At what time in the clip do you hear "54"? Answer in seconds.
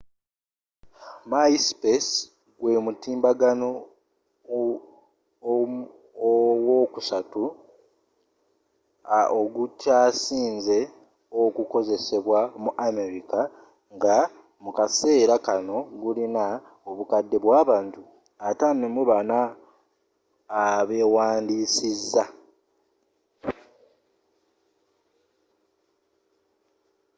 18.59-19.39